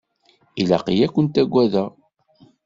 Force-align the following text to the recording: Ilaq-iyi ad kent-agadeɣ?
Ilaq-iyi 0.61 1.01
ad 1.05 1.11
kent-agadeɣ? 1.13 1.89